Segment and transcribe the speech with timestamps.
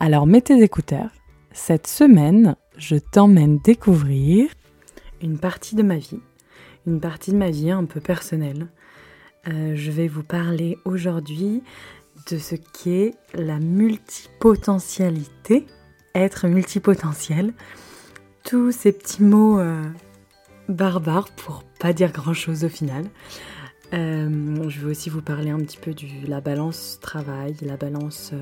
[0.00, 1.10] Alors mets tes écouteurs.
[1.52, 4.50] Cette semaine, je t'emmène découvrir
[5.22, 6.20] une partie de ma vie,
[6.86, 8.68] une partie de ma vie un peu personnelle.
[9.48, 11.62] Euh, je vais vous parler aujourd'hui
[12.30, 15.66] de ce qu'est la multipotentialité,
[16.14, 17.52] être multipotentiel.
[18.44, 19.82] Tous ces petits mots euh,
[20.68, 23.04] barbares pour pas dire grand chose au final.
[23.92, 28.32] Euh, je vais aussi vous parler un petit peu de la balance travail, la balance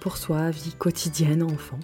[0.00, 1.78] pour soi, vie quotidienne, enfant.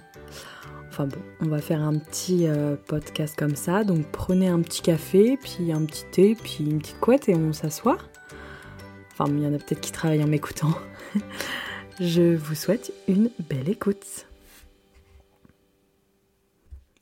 [0.89, 3.85] Enfin bon, on va faire un petit euh, podcast comme ça.
[3.85, 7.53] Donc prenez un petit café, puis un petit thé, puis une petite couette et on
[7.53, 7.97] s'assoit.
[9.13, 10.73] Enfin, il y en a peut-être qui travaillent en m'écoutant.
[12.01, 14.27] Je vous souhaite une belle écoute.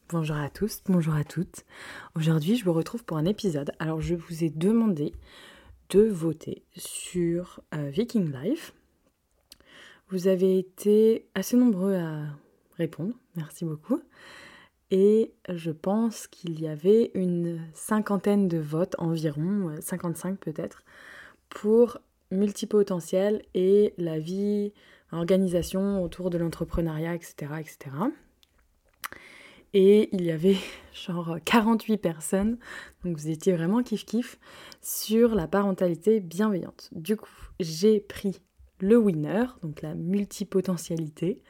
[0.10, 1.66] Bonjour à tous, bonjour à toutes.
[2.16, 3.72] Aujourd'hui, je vous retrouve pour un épisode.
[3.78, 5.14] Alors, je vous ai demandé
[5.90, 8.74] de voter sur euh, Viking Life.
[10.10, 12.28] Vous avez été assez nombreux à
[12.78, 14.02] répondre, merci beaucoup.
[14.90, 20.84] Et je pense qu'il y avait une cinquantaine de votes environ, 55 peut-être,
[21.50, 21.98] pour
[22.32, 24.72] multipotentiel et la vie,
[25.12, 27.78] organisation autour de l'entrepreneuriat, etc., etc.
[29.74, 30.56] Et il y avait
[30.94, 32.58] genre 48 personnes,
[33.04, 34.38] donc vous étiez vraiment kiff-kiff,
[34.82, 36.90] sur la parentalité bienveillante.
[36.94, 38.40] Du coup, j'ai pris
[38.80, 41.42] le winner, donc la multipotentialité.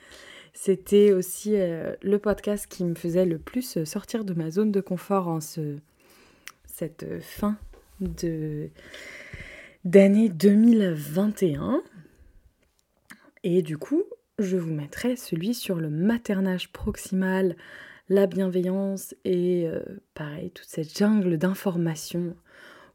[0.53, 4.82] C'était aussi euh, le podcast qui me faisait le plus sortir de ma zone de
[4.82, 5.77] confort en ce,
[6.66, 7.58] cette fin
[7.99, 8.70] de
[9.83, 11.82] d'année 2021.
[13.43, 14.04] Et du coup,
[14.39, 17.55] je vous mettrai celui sur le maternage proximal,
[18.10, 19.82] la bienveillance et euh,
[20.14, 22.36] pareil, toute cette jungle d'informations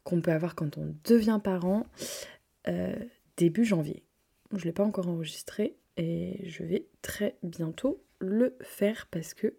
[0.03, 1.85] qu'on peut avoir quand on devient parent
[2.67, 2.95] euh,
[3.37, 4.03] début janvier.
[4.53, 9.55] Je ne l'ai pas encore enregistré et je vais très bientôt le faire parce que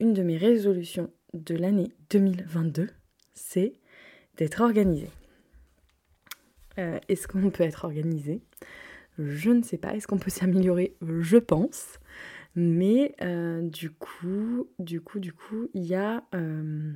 [0.00, 2.88] une de mes résolutions de l'année 2022,
[3.34, 3.74] c'est
[4.36, 5.10] d'être organisée.
[6.78, 8.40] Euh, est-ce qu'on peut être organisé?
[9.18, 9.94] Je ne sais pas.
[9.94, 10.96] Est-ce qu'on peut s'améliorer?
[11.00, 11.98] Je pense.
[12.54, 16.92] Mais euh, du coup, du coup, du coup, il y euh,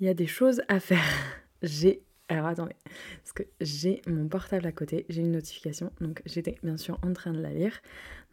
[0.00, 1.04] il y a des choses à faire.
[1.62, 2.76] J'ai alors attendez,
[3.22, 7.12] parce que j'ai mon portable à côté, j'ai une notification, donc j'étais bien sûr en
[7.12, 7.80] train de la lire.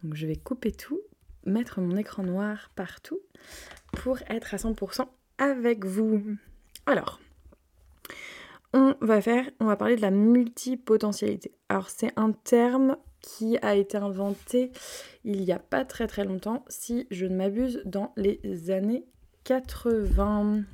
[0.03, 1.01] Donc je vais couper tout,
[1.45, 3.19] mettre mon écran noir partout
[3.93, 5.07] pour être à 100%
[5.39, 6.37] avec vous.
[6.85, 7.19] Alors,
[8.71, 11.51] on va faire, on va parler de la multipotentialité.
[11.67, 14.71] Alors c'est un terme qui a été inventé
[15.23, 19.05] il n'y a pas très très longtemps, si je ne m'abuse, dans les années
[19.45, 20.65] 80.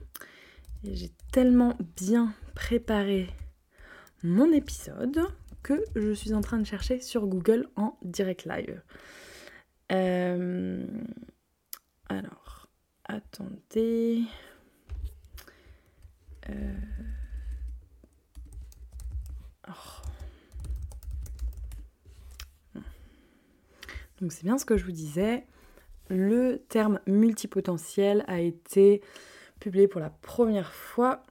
[0.86, 3.30] Et j'ai tellement bien préparer
[4.22, 5.22] mon épisode
[5.62, 8.82] que je suis en train de chercher sur Google en direct live.
[9.92, 10.86] Euh,
[12.10, 12.68] alors,
[13.06, 14.24] attendez.
[16.50, 16.74] Euh,
[19.70, 20.04] oh.
[24.20, 25.46] Donc c'est bien ce que je vous disais.
[26.10, 29.02] Le terme multipotentiel a été
[29.63, 31.24] publié pour la première fois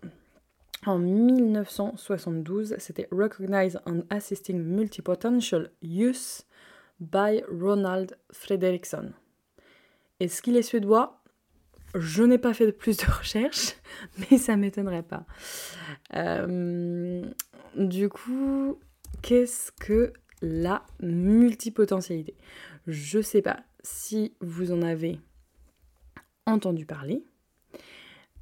[0.86, 6.46] en 1972, c'était Recognize and Assisting Multipotential Use
[6.98, 9.12] by Ronald Frederiksson.
[10.18, 11.22] Est-ce qu'il est suédois?
[11.94, 13.74] Je n'ai pas fait de plus de recherches,
[14.16, 15.26] mais ça m'étonnerait pas.
[16.14, 17.22] Euh,
[17.76, 18.80] du coup,
[19.20, 22.34] qu'est-ce que la multipotentialité?
[22.86, 25.20] Je ne sais pas si vous en avez
[26.46, 27.26] entendu parler,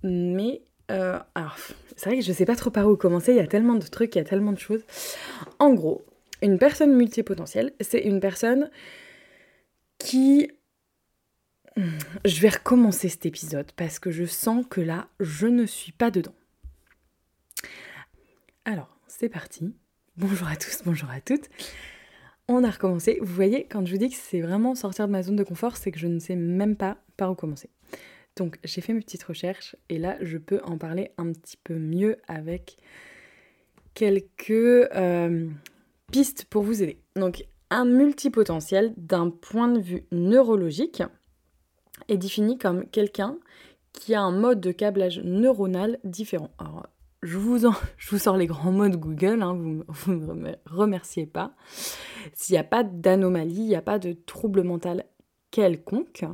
[0.03, 1.57] mais euh, alors,
[1.97, 3.87] c'est vrai que je sais pas trop par où commencer, il y a tellement de
[3.87, 4.85] trucs, il y a tellement de choses.
[5.59, 6.05] En gros,
[6.43, 8.71] une personne multipotentielle, c'est une personne
[9.99, 10.51] qui...
[12.25, 16.11] Je vais recommencer cet épisode parce que je sens que là, je ne suis pas
[16.11, 16.35] dedans.
[18.65, 19.73] Alors, c'est parti.
[20.17, 21.49] Bonjour à tous, bonjour à toutes.
[22.49, 23.19] On a recommencé.
[23.23, 25.77] Vous voyez, quand je vous dis que c'est vraiment sortir de ma zone de confort,
[25.77, 27.71] c'est que je ne sais même pas par où commencer.
[28.37, 31.75] Donc j'ai fait mes petites recherches et là je peux en parler un petit peu
[31.75, 32.79] mieux avec
[33.95, 35.49] quelques euh,
[36.11, 36.99] pistes pour vous aider.
[37.17, 41.03] Donc Un multipotentiel, d'un point de vue neurologique,
[42.09, 43.39] est défini comme quelqu'un
[43.93, 46.51] qui a un mode de câblage neuronal différent.
[46.59, 46.87] Alors,
[47.23, 47.59] je vous,
[48.19, 49.55] sors les grands mots de Google, hein,
[49.89, 51.55] vous ne me remerciez pas.
[52.33, 55.05] S'il n'y a pas d'anomalie, il n'y a pas de trouble mental
[55.51, 56.25] quelconque.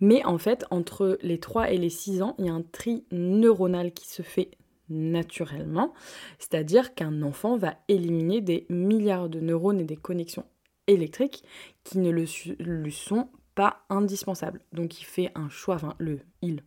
[0.00, 3.04] Mais en fait, entre les 3 et les 6 ans, il y a un tri
[3.12, 4.50] neuronal qui se fait
[4.88, 5.94] naturellement,
[6.38, 10.44] c'est-à-dire qu'un enfant va éliminer des milliards de neurones et des connexions
[10.86, 11.42] électriques
[11.84, 14.60] qui ne lui sont pas indispensables.
[14.72, 16.62] Donc il fait un choix, enfin le il,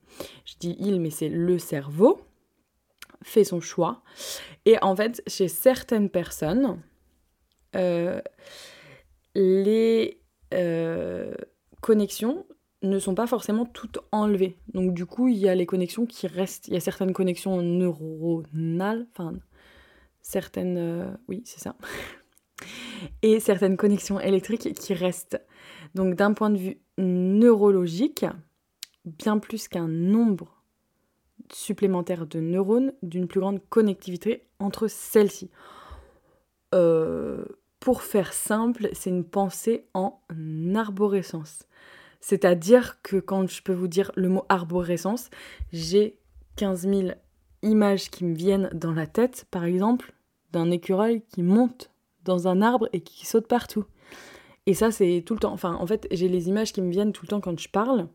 [0.45, 2.21] je dis il, mais c'est le cerveau,
[3.21, 4.01] fait son choix.
[4.65, 6.81] Et en fait, chez certaines personnes,
[7.75, 8.21] euh,
[9.35, 10.19] les
[10.53, 11.35] euh,
[11.81, 12.45] connexions
[12.89, 14.57] ne sont pas forcément toutes enlevées.
[14.73, 16.67] Donc du coup, il y a les connexions qui restent.
[16.67, 19.33] Il y a certaines connexions neuronales, enfin
[20.21, 21.75] certaines, euh, oui, c'est ça,
[23.21, 25.41] et certaines connexions électriques qui restent.
[25.95, 28.25] Donc d'un point de vue neurologique,
[29.05, 30.63] bien plus qu'un nombre
[31.51, 35.49] supplémentaire de neurones, d'une plus grande connectivité entre celles-ci.
[36.75, 37.45] Euh,
[37.79, 40.19] pour faire simple, c'est une pensée en
[40.75, 41.66] arborescence.
[42.19, 45.29] C'est-à-dire que quand je peux vous dire le mot arborescence,
[45.71, 46.17] j'ai
[46.55, 47.07] 15 000
[47.61, 50.13] images qui me viennent dans la tête, par exemple,
[50.51, 51.91] d'un écureuil qui monte
[52.23, 53.85] dans un arbre et qui saute partout.
[54.65, 55.53] Et ça, c'est tout le temps.
[55.53, 58.07] Enfin, en fait, j'ai les images qui me viennent tout le temps quand je parle.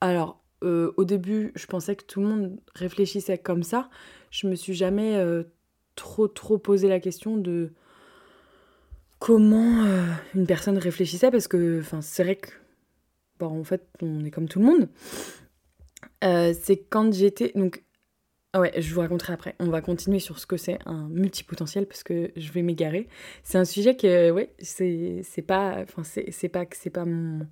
[0.00, 3.88] Alors, euh, au début, je pensais que tout le monde réfléchissait comme ça.
[4.30, 5.44] Je me suis jamais euh,
[5.94, 7.72] trop, trop posé la question de
[9.20, 10.04] comment euh,
[10.34, 12.50] une personne réfléchissait parce que, enfin, c'est vrai que
[13.38, 14.88] bon, en fait, on est comme tout le monde.
[16.24, 17.52] Euh, c'est quand j'étais.
[17.54, 17.82] Donc,
[18.52, 19.54] ah ouais, je vous raconterai après.
[19.60, 23.08] On va continuer sur ce que c'est un multipotentiel parce que je vais m'égarer.
[23.42, 25.78] C'est un sujet que, ouais, c'est, pas.
[25.82, 27.46] Enfin, c'est, pas que c'est pas mon.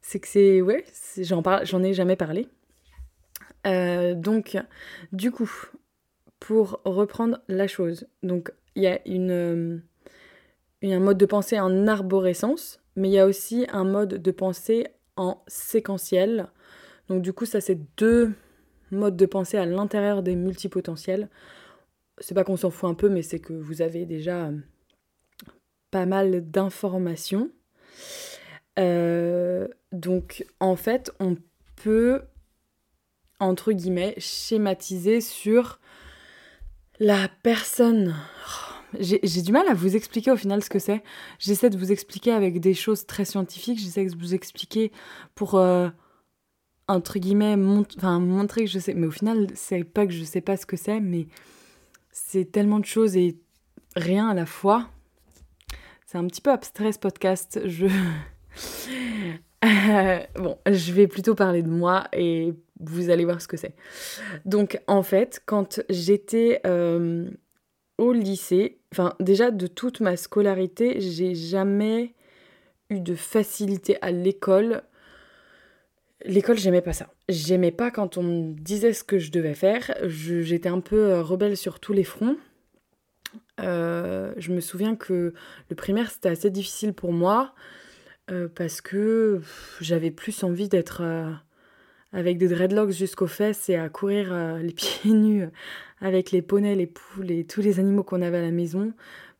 [0.00, 0.60] C'est que c'est.
[0.62, 0.84] Ouais,
[1.18, 2.48] j'en, parle, j'en ai jamais parlé.
[3.66, 4.56] Euh, donc,
[5.12, 5.50] du coup,
[6.40, 9.82] pour reprendre la chose, donc il y a une,
[10.82, 14.88] un mode de pensée en arborescence, mais il y a aussi un mode de pensée
[15.16, 16.48] en séquentiel.
[17.08, 18.32] Donc du coup, ça c'est deux
[18.90, 21.28] modes de pensée à l'intérieur des multipotentiels.
[22.18, 24.58] C'est pas qu'on s'en fout un peu, mais c'est que vous avez déjà euh,
[25.90, 27.50] pas mal d'informations.
[28.78, 31.36] Euh, donc en fait, on
[31.76, 32.22] peut,
[33.40, 35.80] entre guillemets, schématiser sur
[36.98, 38.14] la personne.
[38.46, 41.02] Oh, j'ai du mal à vous expliquer au final ce que c'est.
[41.38, 44.92] J'essaie de vous expliquer avec des choses très scientifiques, j'essaie de vous expliquer
[45.34, 45.88] pour, euh,
[46.88, 48.94] entre guillemets, montrer que je sais.
[48.94, 51.26] Mais au final, c'est pas que je sais pas ce que c'est, mais
[52.10, 53.38] c'est tellement de choses et
[53.96, 54.88] rien à la fois.
[56.06, 57.60] C'est un petit peu abstrait ce podcast.
[57.64, 57.86] Je.
[60.38, 63.74] bon, je vais plutôt parler de moi et vous allez voir ce que c'est.
[64.44, 67.30] Donc, en fait, quand j'étais euh,
[68.10, 72.14] lycée, enfin déjà de toute ma scolarité, j'ai jamais
[72.90, 74.82] eu de facilité à l'école.
[76.24, 77.08] L'école, j'aimais pas ça.
[77.28, 79.92] J'aimais pas quand on me disait ce que je devais faire.
[80.04, 82.36] J'étais un peu euh, rebelle sur tous les fronts.
[83.60, 85.32] Euh, je me souviens que
[85.68, 87.54] le primaire, c'était assez difficile pour moi
[88.30, 89.40] euh, parce que
[89.80, 91.02] j'avais plus envie d'être
[92.12, 95.48] avec des dreadlocks jusqu'aux fesses et à courir les pieds nus
[96.02, 98.92] avec les poneys, les poules et tous les animaux qu'on avait à la maison,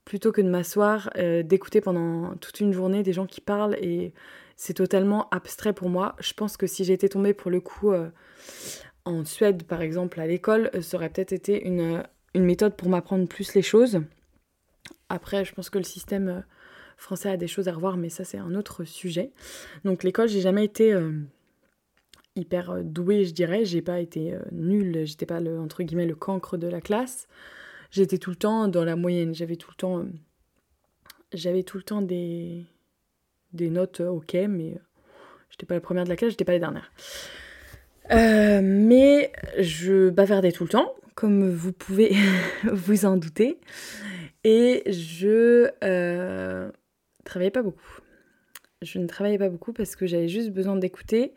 [0.04, 4.12] plutôt que de m'asseoir, euh, d'écouter pendant toute une journée des gens qui parlent et
[4.56, 6.16] c'est totalement abstrait pour moi.
[6.20, 8.08] Je pense que si j'étais tombée pour le coup euh,
[9.04, 12.02] en Suède par exemple à l'école, euh, ça aurait peut-être été une,
[12.34, 14.00] une méthode pour m'apprendre plus les choses.
[15.08, 16.44] Après, je pense que le système
[16.96, 19.32] français a des choses à revoir, mais ça c'est un autre sujet.
[19.84, 20.96] Donc l'école, j'ai jamais été
[22.36, 23.64] hyper euh, douée, je dirais.
[23.64, 27.28] J'ai pas été euh, nulle, j'étais pas le, entre guillemets le cancre de la classe.
[27.90, 29.34] J'étais tout le temps dans la moyenne.
[29.34, 30.04] J'avais tout le temps, euh,
[31.32, 32.64] j'avais tout le temps des,
[33.52, 34.78] des notes ok, mais
[35.50, 36.90] j'étais pas la première de la classe, j'étais pas la dernière.
[38.10, 42.14] mais je bavardais tout le temps, comme vous pouvez
[42.64, 43.58] vous en douter,
[44.44, 45.68] et je
[47.24, 48.00] travaillais pas beaucoup.
[48.80, 51.34] Je ne travaillais pas beaucoup parce que j'avais juste besoin d'écouter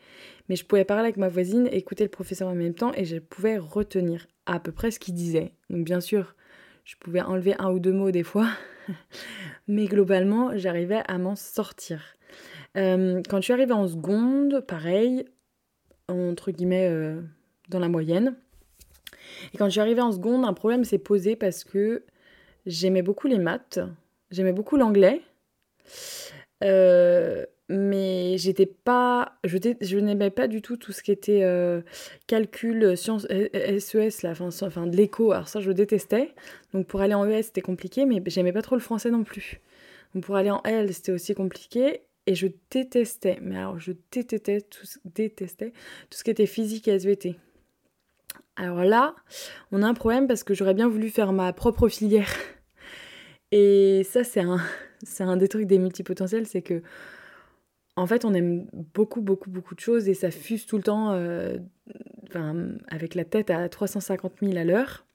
[0.50, 3.18] mais je pouvais parler avec ma voisine, écouter le professeur en même temps et je
[3.18, 5.54] pouvais retenir à peu près ce qu'il disait.
[5.70, 6.36] Donc bien sûr,
[6.84, 8.48] je pouvais enlever un ou deux mots des fois,
[9.68, 12.02] mais globalement, j'arrivais à m'en sortir.
[12.78, 15.26] Euh, quand je suis arrivée en seconde, pareil,
[16.08, 17.22] entre guillemets, euh,
[17.70, 18.36] dans la moyenne.
[19.54, 22.04] Et quand je suis arrivée en seconde, un problème s'est posé parce que
[22.66, 23.80] j'aimais beaucoup les maths,
[24.32, 25.22] j'aimais beaucoup l'anglais,
[26.64, 29.38] Euh, mais j'étais pas.
[29.44, 31.82] Je, je n'aimais pas du tout tout ce qui était euh,
[32.28, 35.32] calcul, sciences, SES, la fin, enfin de l'éco.
[35.32, 36.34] Alors ça, je détestais.
[36.74, 39.62] Donc pour aller en ES, c'était compliqué, mais j'aimais pas trop le français non plus.
[40.14, 42.02] Donc pour aller en L, c'était aussi compliqué.
[42.28, 45.74] Et je détestais, mais alors je détestais tout, détestais
[46.10, 47.36] tout ce qui était physique et SVT.
[48.56, 49.16] Alors là,
[49.72, 52.34] on a un problème parce que j'aurais bien voulu faire ma propre filière.
[53.52, 54.60] Et ça, c'est un,
[55.04, 56.82] c'est un des trucs des multipotentiels, c'est que
[57.96, 61.14] en fait, on aime beaucoup, beaucoup, beaucoup de choses et ça fuse tout le temps
[61.14, 61.58] euh,
[62.90, 65.06] avec la tête à 350 000 à l'heure.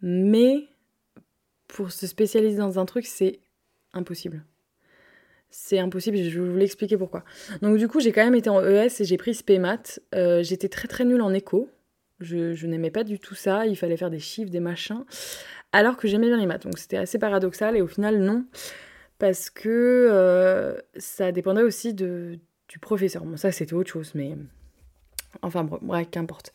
[0.00, 0.64] Mais
[1.68, 3.40] pour se spécialiser dans un truc, c'est
[3.92, 4.44] impossible.
[5.50, 7.24] C'est impossible, je vais vous l'expliquer pourquoi.
[7.62, 10.00] Donc du coup, j'ai quand même été en ES et j'ai pris SPMAT.
[10.14, 11.70] Euh, j'étais très très nulle en écho.
[12.20, 15.04] Je, n'aimais pas du tout ça, il fallait faire des chiffres, des machins,
[15.72, 16.62] alors que j'aimais bien les maths.
[16.62, 18.46] Donc c'était assez paradoxal et au final non,
[19.18, 23.24] parce que euh, ça dépendait aussi de, du professeur.
[23.24, 24.36] Bon ça c'était autre chose, mais
[25.42, 26.52] enfin bref, qu'importe.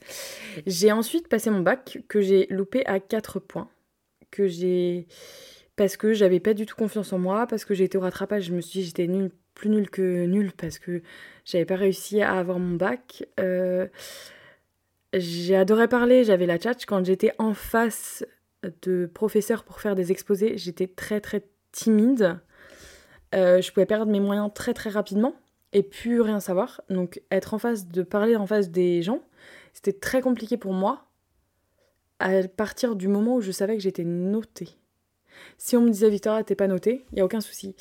[0.67, 3.69] J'ai ensuite passé mon bac que j'ai loupé à 4 points,
[4.29, 5.07] que j'ai
[5.75, 8.43] parce que j'avais pas du tout confiance en moi, parce que j'ai été au rattrapage,
[8.43, 11.01] je me suis dit j'étais nulle, plus nulle que nulle parce que
[11.45, 13.25] j'avais pas réussi à avoir mon bac.
[13.39, 13.87] Euh,
[15.13, 16.85] j'ai adoré parler, j'avais la tchatch.
[16.85, 18.25] Quand j'étais en face
[18.83, 22.39] de professeurs pour faire des exposés, j'étais très très timide.
[23.33, 25.35] Euh, je pouvais perdre mes moyens très très rapidement
[25.73, 26.81] et plus rien savoir.
[26.89, 29.21] Donc être en face, de parler en face des gens,
[29.73, 31.05] c'était très compliqué pour moi
[32.19, 34.69] à partir du moment où je savais que j'étais notée.
[35.57, 37.75] Si on me disait Victoria, t'es pas notée, il n'y a aucun souci.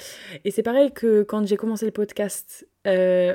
[0.45, 3.35] Et c'est pareil que quand j'ai commencé le podcast, euh,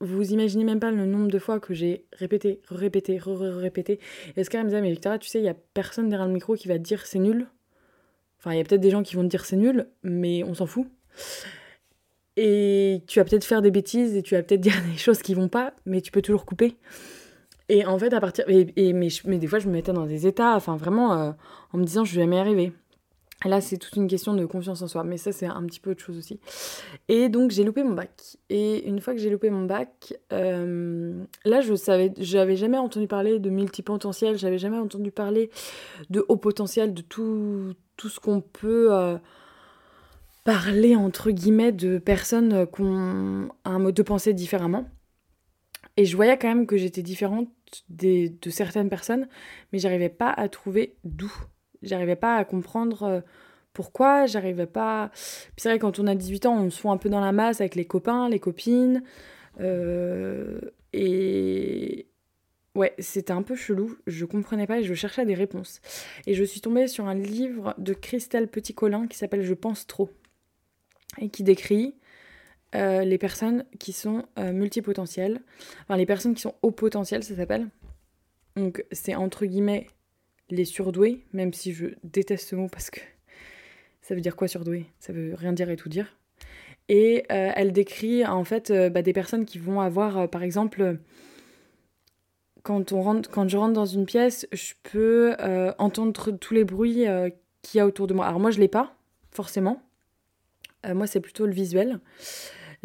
[0.00, 4.00] vous imaginez même pas le nombre de fois que j'ai répété, répété, répété.
[4.36, 6.54] Et Oscar me disait, mais Victoria, tu sais, il y a personne derrière le micro
[6.54, 7.46] qui va te dire c'est nul.
[8.38, 10.54] Enfin, il y a peut-être des gens qui vont te dire c'est nul, mais on
[10.54, 10.86] s'en fout.
[12.36, 15.34] Et tu vas peut-être faire des bêtises et tu vas peut-être dire des choses qui
[15.34, 16.76] vont pas, mais tu peux toujours couper.
[17.68, 18.44] Et en fait, à partir.
[18.48, 21.32] Et, mais, mais, des fois, je me mettais dans des états, enfin vraiment, euh,
[21.72, 22.72] en me disant je vais jamais y arriver.
[23.44, 25.92] Là, c'est toute une question de confiance en soi, mais ça, c'est un petit peu
[25.92, 26.40] autre chose aussi.
[27.06, 28.10] Et donc, j'ai loupé mon bac.
[28.50, 31.12] Et une fois que j'ai loupé mon bac, euh,
[31.44, 35.50] là, je savais, j'avais jamais entendu parler de multipotentiel, j'avais jamais entendu parler
[36.10, 39.18] de haut potentiel, de tout, tout ce qu'on peut euh,
[40.48, 44.88] parler, entre guillemets, de personnes qui ont un mode de pensée différemment.
[45.98, 47.50] Et je voyais quand même que j'étais différente
[47.90, 49.28] des, de certaines personnes,
[49.70, 51.30] mais j'arrivais pas à trouver d'où
[51.82, 53.20] J'arrivais pas à comprendre euh,
[53.74, 55.10] pourquoi, j'arrivais pas.
[55.12, 57.32] Puis c'est vrai, quand on a 18 ans, on se fout un peu dans la
[57.32, 59.02] masse avec les copains, les copines.
[59.60, 60.62] Euh,
[60.94, 62.06] et.
[62.74, 65.82] Ouais, c'était un peu chelou, je comprenais pas et je cherchais des réponses.
[66.26, 70.10] Et je suis tombée sur un livre de Christelle Petit-Colin qui s'appelle Je pense trop
[71.20, 71.94] et qui décrit
[72.74, 75.40] euh, les personnes qui sont multipotentielles,
[75.82, 77.68] enfin les personnes qui sont haut potentiel, ça s'appelle.
[78.56, 79.86] Donc c'est entre guillemets
[80.50, 83.00] les surdoués, même si je déteste ce mot parce que
[84.02, 86.18] ça veut dire quoi surdoué Ça veut rien dire et tout dire.
[86.88, 90.42] Et euh, elle décrit en fait euh, bah, des personnes qui vont avoir, euh, par
[90.42, 90.98] exemple,
[92.62, 95.34] quand, on rentre, je rentre dans une pièce, je peux
[95.78, 97.06] entendre tous les bruits
[97.62, 98.26] qu'il y a autour de moi.
[98.26, 98.94] Alors moi, je l'ai pas,
[99.30, 99.82] forcément.
[100.94, 102.00] Moi, c'est plutôt le visuel.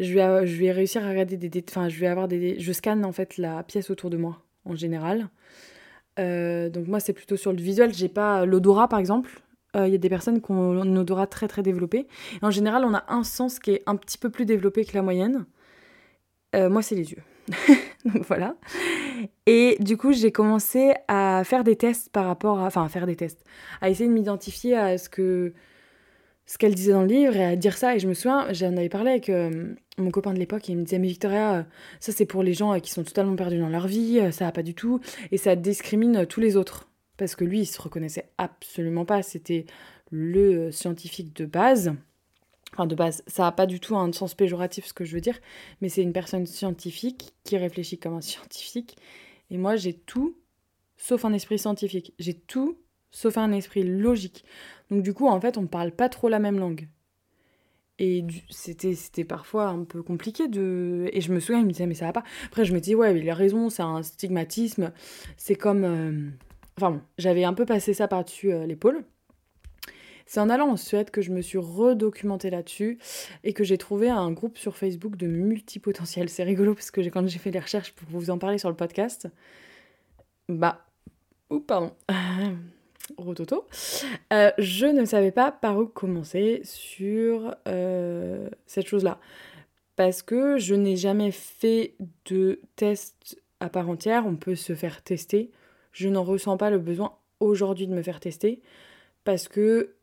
[0.00, 1.64] Je vais, je vais réussir à regarder des...
[1.68, 2.58] Enfin, je vais avoir des...
[2.58, 5.28] Je scanne en fait la pièce autour de moi, en général.
[6.18, 7.92] Euh, donc moi, c'est plutôt sur le visuel.
[7.94, 9.40] J'ai pas l'odorat, par exemple.
[9.76, 12.06] Euh, il y a des personnes qui ont un odorat très très développé.
[12.42, 15.02] en général, on a un sens qui est un petit peu plus développé que la
[15.02, 15.46] moyenne.
[16.54, 17.22] Euh, moi, c'est les yeux.
[18.04, 18.56] donc voilà.
[19.46, 22.66] Et du coup, j'ai commencé à faire des tests par rapport à...
[22.66, 23.44] Enfin, à faire des tests.
[23.80, 25.52] À essayer de m'identifier à ce que
[26.46, 27.96] ce qu'elle disait dans le livre et à dire ça.
[27.96, 30.78] Et je me souviens, j'en avais parlé avec euh, mon copain de l'époque, et il
[30.78, 31.62] me disait Mais Victoria, euh,
[32.00, 34.52] ça c'est pour les gens euh, qui sont totalement perdus dans leur vie, ça va
[34.52, 35.00] pas du tout.
[35.32, 36.88] Et ça discrimine tous les autres.
[37.16, 39.22] Parce que lui, il se reconnaissait absolument pas.
[39.22, 39.66] C'était
[40.10, 41.94] le scientifique de base.
[42.72, 45.20] Enfin, de base, ça n'a pas du tout un sens péjoratif ce que je veux
[45.20, 45.38] dire,
[45.80, 48.96] mais c'est une personne scientifique qui réfléchit comme un scientifique.
[49.50, 50.36] Et moi, j'ai tout
[50.96, 52.14] sauf un esprit scientifique.
[52.18, 52.76] J'ai tout
[53.10, 54.44] sauf un esprit logique.
[54.90, 56.88] Donc du coup, en fait, on ne parle pas trop la même langue.
[57.98, 61.08] Et c'était, c'était parfois un peu compliqué de...
[61.12, 62.24] Et je me souviens, il me disait, mais ça va pas.
[62.46, 64.92] Après, je me dis, ouais, il a raison, c'est un stigmatisme.
[65.36, 65.84] C'est comme...
[65.84, 66.30] Euh,
[66.76, 69.04] enfin bon, j'avais un peu passé ça par-dessus euh, l'épaule.
[70.26, 72.98] C'est en allant en Suède que je me suis redocumentée là-dessus
[73.44, 76.30] et que j'ai trouvé un groupe sur Facebook de multipotentiels.
[76.30, 78.76] C'est rigolo parce que quand j'ai fait les recherches pour vous en parler sur le
[78.76, 79.28] podcast,
[80.48, 80.84] bah...
[81.50, 81.92] Ouh, pardon.
[83.18, 83.66] rototo,
[84.32, 87.56] euh, je ne savais pas par où commencer sur
[88.66, 89.18] cette chose-là.
[89.96, 91.94] Parce que je n'ai jamais fait
[92.24, 95.50] de test à part entière, on peut se faire tester.
[95.92, 98.60] Je n'en ressens pas le besoin aujourd'hui de me faire tester
[99.24, 99.94] parce que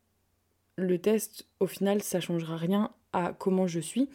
[0.77, 4.09] le test, au final, ça changera rien à comment je suis.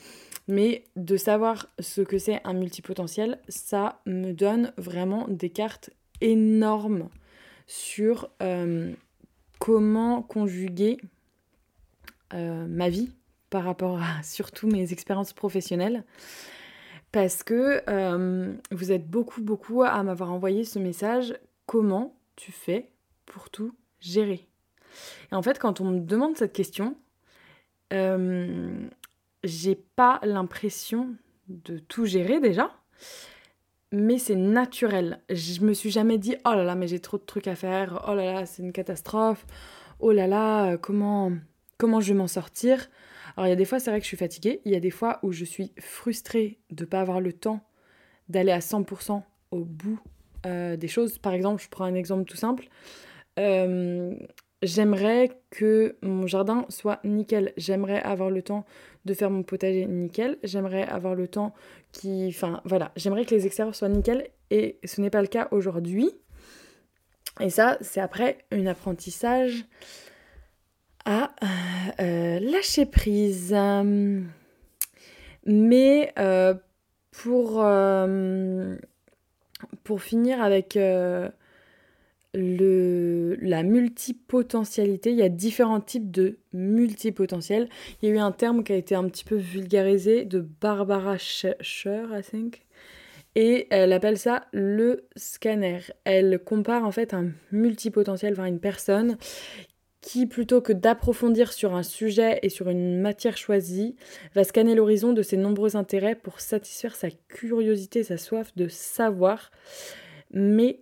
[0.49, 5.91] Mais de savoir ce que c'est un multipotentiel, ça me donne vraiment des cartes
[6.21, 7.09] énormes
[7.67, 8.93] sur euh,
[9.59, 10.99] comment conjuguer
[12.35, 13.11] euh, ma vie
[13.51, 16.05] par rapport à surtout mes expériences professionnelles.
[17.13, 21.39] Parce que euh, vous êtes beaucoup, beaucoup à m'avoir envoyé ce message.
[21.65, 22.91] Comment tu fais
[23.25, 24.47] pour tout gérer?
[25.33, 26.97] Et en fait, quand on me demande cette question,
[27.91, 31.15] j'ai pas l'impression
[31.49, 32.71] de tout gérer déjà,
[33.97, 35.21] mais c'est naturel.
[35.31, 38.05] Je me suis jamais dit oh là là, mais j'ai trop de trucs à faire,
[38.09, 39.47] oh là là, c'est une catastrophe,
[40.01, 41.33] oh là là, comment,
[41.79, 42.89] comment je vais m'en sortir?
[43.37, 44.81] Alors il y a des fois, c'est vrai que je suis fatiguée, il y a
[44.81, 47.61] des fois où je suis frustrée de ne pas avoir le temps
[48.29, 50.01] d'aller à 100% au bout
[50.47, 51.19] euh, des choses.
[51.19, 52.69] Par exemple, je prends un exemple tout simple.
[53.39, 54.15] Euh,
[54.67, 57.53] J'aimerais que mon jardin soit nickel.
[57.57, 58.67] J'aimerais avoir le temps
[59.05, 60.39] de faire mon potager nickel.
[60.43, 61.55] J'aimerais avoir le temps
[61.93, 62.27] qui...
[62.29, 62.91] Enfin, voilà.
[62.97, 64.27] J'aimerais que les extérieurs soient nickel.
[64.51, 66.11] Et ce n'est pas le cas aujourd'hui.
[67.41, 69.67] Et ça, c'est après un apprentissage
[71.05, 71.47] à euh,
[72.01, 73.55] euh, lâcher prise.
[75.45, 76.55] Mais euh,
[77.13, 77.65] pour,
[79.85, 80.77] pour finir avec
[82.37, 85.11] le, la multipotentialité.
[85.11, 87.69] Il y a différents types de multipotentiels.
[88.01, 91.17] Il y a eu un terme qui a été un petit peu vulgarisé de Barbara
[91.19, 92.63] Scher, I think.
[93.35, 95.81] Et elle appelle ça le scanner.
[96.05, 99.17] Elle compare en fait un multipotentiel vers une personne
[100.01, 103.97] qui, plutôt que d'approfondir sur un sujet et sur une matière choisie,
[104.35, 109.51] va scanner l'horizon de ses nombreux intérêts pour satisfaire sa curiosité, sa soif de savoir,
[110.31, 110.81] mais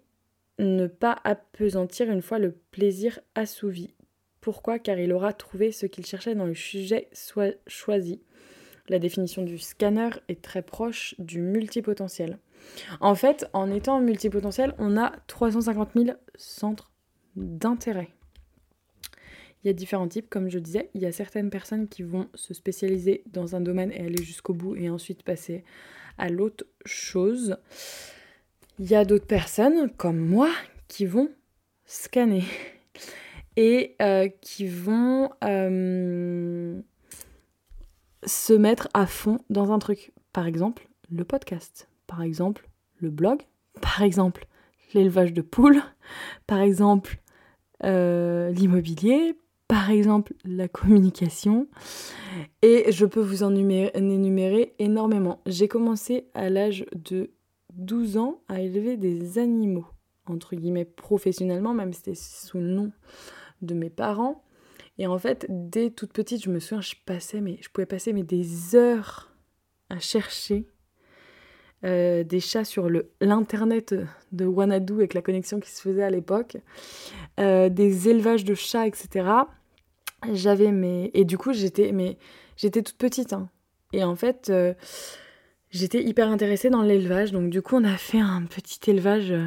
[0.59, 3.95] ne pas appesantir une fois le plaisir assouvi.
[4.41, 4.79] Pourquoi?
[4.79, 7.09] Car il aura trouvé ce qu'il cherchait dans le sujet
[7.67, 8.21] choisi.
[8.89, 12.39] La définition du scanner est très proche du multipotentiel.
[13.01, 16.93] En fait, en étant multipotentiel, on a 350 000 centres
[17.37, 18.11] d'intérêt.
[19.63, 20.91] Il y a différents types, comme je disais.
[20.93, 24.53] Il y a certaines personnes qui vont se spécialiser dans un domaine et aller jusqu'au
[24.53, 25.65] bout et ensuite passer
[26.19, 27.57] à l'autre chose.
[28.81, 30.51] Il y a d'autres personnes comme moi
[30.89, 31.29] qui vont
[31.87, 32.43] scanner
[33.57, 36.81] et euh, qui vont euh,
[38.25, 40.13] se mettre à fond dans un truc.
[40.33, 41.89] Par exemple, le podcast.
[42.09, 43.43] Par exemple, le blog.
[43.81, 44.47] Par exemple,
[44.93, 45.81] l'élevage de poules.
[46.49, 47.21] Par exemple,
[47.85, 49.39] euh, l'immobilier.
[49.69, 51.69] Par exemple, la communication.
[52.63, 55.41] Et je peux vous en énumérer énormément.
[55.47, 57.31] J'ai commencé à l'âge de
[57.77, 59.87] 12 ans à élever des animaux,
[60.27, 62.93] entre guillemets professionnellement, même si c'était sous le nom
[63.63, 64.43] de mes parents.
[64.99, 68.13] Et en fait, dès toute petite, je me souviens, je passais, mais je pouvais passer
[68.13, 69.33] mais des heures
[69.91, 70.67] à chercher
[71.85, 72.89] euh, des chats sur
[73.21, 73.95] l'internet
[74.33, 76.57] de Wanadu avec la connexion qui se faisait à l'époque,
[77.39, 79.29] euh, des élevages de chats, etc.
[80.33, 82.17] J'avais mes et du coup j'étais mais
[82.57, 83.51] j'étais toute petite hein.
[83.93, 84.73] et en fait euh,
[85.75, 87.33] j'étais hyper intéressée dans l'élevage.
[87.33, 89.47] Donc du coup, on a fait un petit élevage, euh,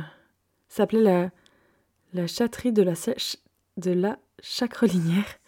[0.67, 1.31] ça s'appelait la,
[2.13, 2.93] la chatterie de la,
[3.77, 5.39] de la chacrelinière.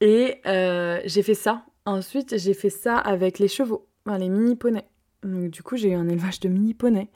[0.00, 1.64] Et euh, j'ai fait ça.
[1.86, 4.86] Ensuite, j'ai fait ça avec les chevaux, les mini poneys.
[5.22, 7.08] Donc du coup, j'ai eu un élevage de mini poneys.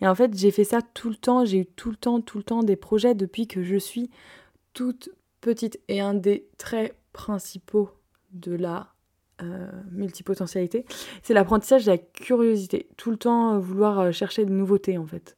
[0.00, 1.44] Et en fait, j'ai fait ça tout le temps.
[1.44, 4.10] J'ai eu tout le temps, tout le temps des projets depuis que je suis
[4.72, 5.78] toute petite.
[5.88, 7.90] Et un des traits principaux
[8.32, 8.93] de la
[9.42, 10.84] euh, multipotentialité,
[11.24, 12.86] c'est l'apprentissage de la curiosité.
[12.96, 15.36] Tout le temps euh, vouloir euh, chercher des nouveautés en fait.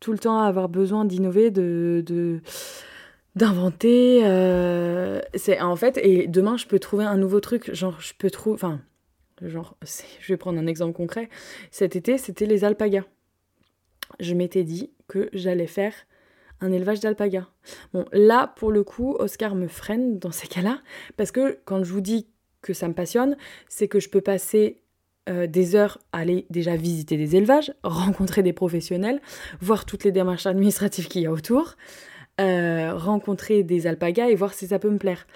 [0.00, 2.40] Tout le temps avoir besoin d'innover, de,
[3.36, 4.22] d'inventer.
[5.34, 7.72] c'est en fait, et demain je peux trouver un nouveau truc.
[7.74, 8.54] Genre, je peux trouver.
[8.54, 8.80] Enfin,
[9.42, 9.76] genre,
[10.20, 11.28] je vais prendre un exemple concret.
[11.70, 13.04] Cet été, c'était les alpagas.
[14.18, 15.94] Je m'étais dit que j'allais faire
[16.60, 17.46] un élevage d'alpagas.
[17.92, 20.80] Bon, là, pour le coup, Oscar me freine dans ces cas-là,
[21.16, 22.26] parce que quand je vous dis
[22.68, 23.36] que ça me passionne,
[23.68, 24.82] c'est que je peux passer
[25.30, 29.22] euh, des heures à aller déjà visiter des élevages, rencontrer des professionnels,
[29.60, 31.76] voir toutes les démarches administratives qu'il y a autour,
[32.40, 35.26] euh, rencontrer des alpagas et voir si ça peut me plaire.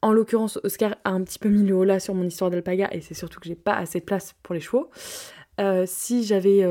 [0.00, 2.88] En l'occurrence, Oscar a un petit peu mis le haut là sur mon histoire d'alpaga
[2.92, 4.88] et c'est surtout que j'ai pas assez de place pour les chevaux.
[5.60, 6.66] Euh, si j'avais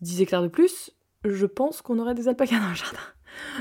[0.00, 0.90] 10 hectares de plus,
[1.22, 2.98] je pense qu'on aurait des alpagas dans le jardin.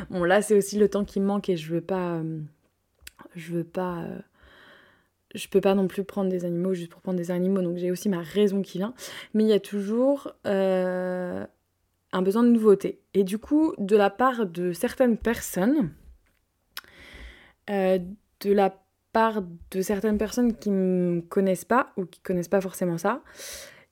[0.10, 2.22] Bon, là, c'est aussi le temps qui me manque et je veux pas.
[3.36, 4.06] je veux pas.
[5.34, 7.92] Je peux pas non plus prendre des animaux juste pour prendre des animaux, donc j'ai
[7.92, 8.94] aussi ma raison qui vient.
[9.34, 11.48] Mais il y a toujours un
[12.22, 13.00] besoin de nouveauté.
[13.14, 15.92] Et du coup, de la part de certaines personnes,
[17.68, 18.06] de
[18.44, 18.76] la
[19.14, 23.22] part de certaines personnes qui me connaissent pas ou qui connaissent pas forcément ça,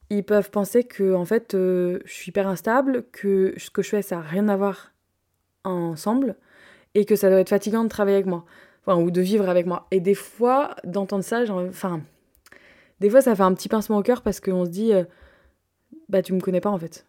[0.10, 3.89] ils peuvent penser que en fait euh, je suis hyper instable, que ce que je
[3.89, 4.91] fais ça n'a rien à voir
[5.63, 6.36] ensemble
[6.95, 8.43] et que ça doit être fatigant de travailler avec moi,
[8.88, 9.88] ou de vivre avec moi.
[9.91, 11.63] Et des fois d'entendre ça, genre,
[13.00, 15.04] des fois ça fait un petit pincement au cœur parce qu'on se dit euh,
[16.10, 17.06] bah tu me connais pas en fait.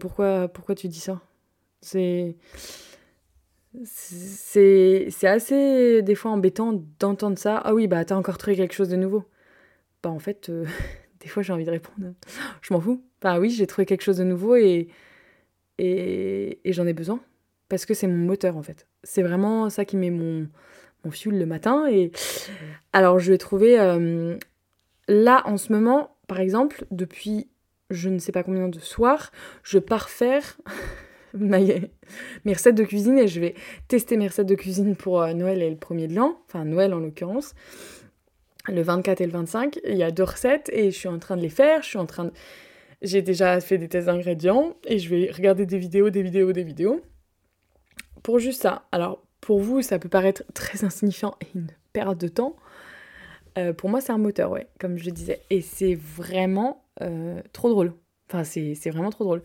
[0.00, 1.20] pourquoi pourquoi tu dis ça?
[1.80, 2.36] C'est
[3.84, 7.58] c'est assez des fois embêtant d'entendre ça.
[7.64, 9.24] Ah oui, bah t'as encore trouvé quelque chose de nouveau.
[10.02, 10.66] Bah en fait, euh,
[11.20, 12.14] des fois j'ai envie de répondre,
[12.60, 13.02] je m'en fous.
[13.20, 14.88] Bah oui, j'ai trouvé quelque chose de nouveau et,
[15.78, 17.20] et, et j'en ai besoin.
[17.68, 18.86] Parce que c'est mon moteur en fait.
[19.04, 20.48] C'est vraiment ça qui met mon,
[21.04, 21.86] mon le matin.
[21.88, 22.12] Et
[22.92, 24.36] alors je vais trouver euh,
[25.08, 27.48] là en ce moment, par exemple, depuis
[27.90, 29.30] je ne sais pas combien de soirs,
[29.62, 30.56] je pars faire
[31.34, 31.90] mes
[32.46, 33.54] recettes de cuisine et je vais
[33.88, 36.94] tester mes recettes de cuisine pour euh, Noël et le premier de l'an, enfin Noël
[36.94, 37.54] en l'occurrence,
[38.68, 39.80] le 24 et le 25.
[39.84, 41.98] Il y a deux recettes et je suis en train de les faire, je suis
[41.98, 42.32] en train de...
[43.02, 46.62] J'ai déjà fait des tests d'ingrédients et je vais regarder des vidéos, des vidéos, des
[46.62, 47.02] vidéos.
[48.22, 48.86] Pour juste ça.
[48.92, 52.56] Alors, pour vous, ça peut paraître très insignifiant et une perte de temps.
[53.58, 55.40] Euh, pour moi, c'est un moteur, ouais, comme je disais.
[55.50, 57.92] Et c'est vraiment euh, trop drôle.
[58.28, 59.42] Enfin, c'est vraiment trop drôle.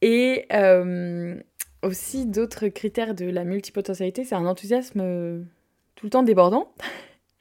[0.00, 1.40] Et euh,
[1.82, 5.44] aussi, d'autres critères de la multipotentialité, c'est un enthousiasme
[5.96, 6.72] tout le temps débordant.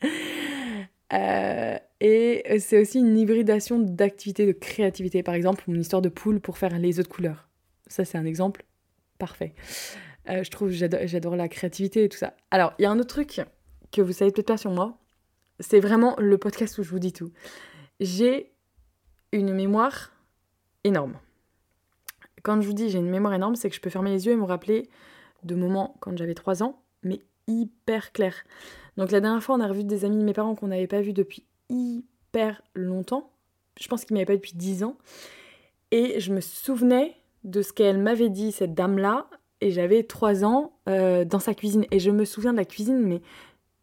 [2.04, 5.22] Et c'est aussi une hybridation d'activités de créativité.
[5.22, 7.48] Par exemple, mon histoire de poule pour faire les œufs de couleur.
[7.86, 8.64] Ça, c'est un exemple
[9.20, 9.54] parfait.
[10.32, 12.34] Je trouve, j'adore la créativité et tout ça.
[12.52, 13.42] Alors, il y a un autre truc
[13.92, 14.98] que vous savez peut-être pas sur moi.
[15.60, 17.32] C'est vraiment le podcast où je vous dis tout.
[18.00, 18.52] J'ai
[19.32, 20.12] une mémoire
[20.84, 21.20] énorme.
[22.44, 24.34] Quand je vous dis j'ai une mémoire énorme, c'est que je peux fermer les yeux
[24.34, 24.90] et me rappeler
[25.44, 28.36] de moments quand j'avais 3 ans, mais hyper clair.
[28.98, 31.02] Donc la dernière fois, on a revu des amis de mes parents qu'on n'avait pas
[31.02, 33.32] vus depuis hyper longtemps.
[33.80, 34.98] Je pense qu'ils m'avaient pas depuis 10 ans.
[35.92, 39.28] Et je me souvenais de ce qu'elle m'avait dit, cette dame-là,
[39.62, 41.86] et j'avais 3 ans euh, dans sa cuisine.
[41.92, 43.22] Et je me souviens de la cuisine, mais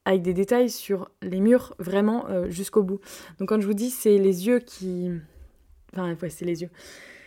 [0.05, 3.01] avec des détails sur les murs, vraiment euh, jusqu'au bout.
[3.39, 5.11] Donc quand je vous dis, c'est les yeux qui
[5.93, 6.71] Enfin, ouais, c'est les yeux.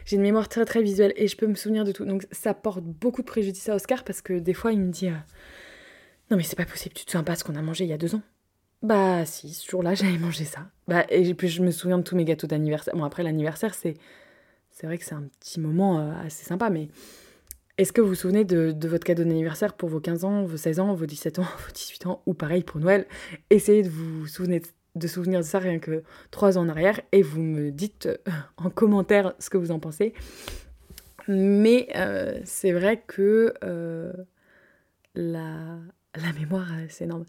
[0.05, 2.05] J'ai une mémoire très très visuelle et je peux me souvenir de tout.
[2.05, 5.07] Donc ça porte beaucoup de préjudice à Oscar parce que des fois il me dit
[5.07, 5.15] euh,
[6.29, 7.93] Non mais c'est pas possible, tu te souviens pas ce qu'on a mangé il y
[7.93, 8.21] a deux ans?
[8.81, 10.67] Bah si, ce jour-là j'avais mangé ça.
[10.87, 12.95] Bah et puis je me souviens de tous mes gâteaux d'anniversaire.
[12.95, 13.93] Bon après l'anniversaire c'est
[14.71, 16.87] c'est vrai que c'est un petit moment assez sympa mais
[17.81, 20.79] est-ce que vous vous souvenez de, votre cadeau d'anniversaire pour vos 15 ans, vos 16
[20.79, 23.07] ans, vos 17 ans, vos 18 ans ou pareil pour Noël?
[23.49, 24.61] Essayez de vous souvenir
[24.93, 28.17] de souvenir de ça rien que trois ans en arrière et vous me dites euh,
[28.57, 30.13] en commentaire ce que vous en pensez.
[31.27, 34.11] Mais euh, c'est vrai que euh,
[35.15, 35.79] la,
[36.15, 37.25] la mémoire, c'est énorme.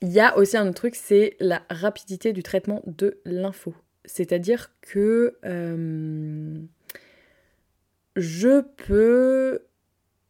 [0.00, 3.74] Il y a aussi un autre truc, c'est la rapidité du traitement de l'info.
[4.06, 5.36] C'est-à-dire que
[8.16, 9.60] je peux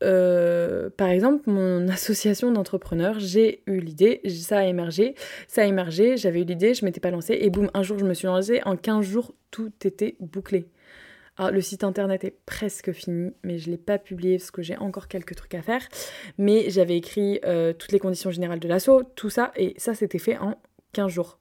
[0.02, 5.14] euh, par exemple, mon association d'entrepreneurs, j'ai eu l'idée, ça a émergé,
[5.48, 8.04] ça a émergé, j'avais eu l'idée, je m'étais pas lancée, et boum, un jour je
[8.04, 10.68] me suis lancée, en 15 jours, tout était bouclé.
[11.37, 14.61] Alors, le site internet est presque fini, mais je ne l'ai pas publié parce que
[14.61, 15.87] j'ai encore quelques trucs à faire.
[16.37, 20.18] Mais j'avais écrit euh, toutes les conditions générales de l'assaut, tout ça, et ça c'était
[20.18, 20.61] fait en
[20.94, 21.38] 15 jours.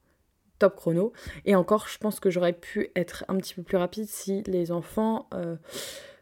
[0.59, 1.13] Top chrono.
[1.45, 4.71] Et encore, je pense que j'aurais pu être un petit peu plus rapide si les
[4.71, 5.27] enfants.
[5.33, 5.55] Euh,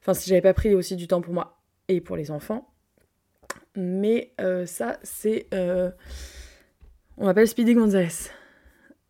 [0.02, 2.70] enfin, si j'avais pas pris aussi du temps pour moi et pour les enfants.
[3.76, 5.48] Mais euh, ça, c'est...
[5.54, 5.92] Euh,
[7.18, 8.30] on m'appelle Speedy Gonzalez.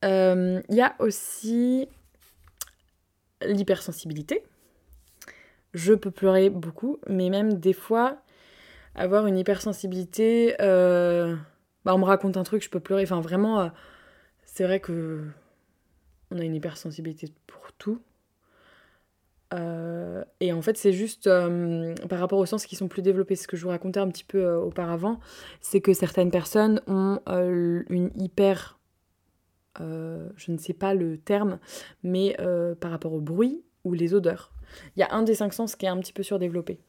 [0.04, 1.88] Il euh, y a aussi
[3.42, 4.44] l'hypersensibilité.
[5.74, 8.22] Je peux pleurer beaucoup, mais même des fois,
[8.96, 10.56] avoir une hypersensibilité...
[10.60, 13.04] Bah, on me raconte un truc, je peux pleurer.
[13.04, 13.72] Enfin, vraiment,
[14.44, 15.24] c'est vrai que
[16.32, 18.02] on a une hypersensibilité pour tout.
[19.54, 23.36] Euh, et en fait, c'est juste euh, par rapport aux sens qui sont plus développés.
[23.36, 25.20] Ce que je vous racontais un petit peu euh, auparavant,
[25.62, 28.80] c'est que certaines personnes ont une hyper.
[29.80, 31.60] je ne sais pas le terme,
[32.04, 32.36] mais
[32.80, 34.52] par rapport au bruit ou les odeurs.
[34.96, 36.80] Il y a un des cinq sens qui est un petit peu surdéveloppé.